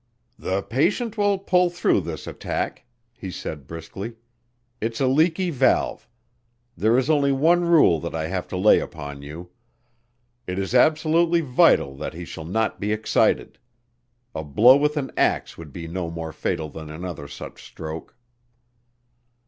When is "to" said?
8.47-8.57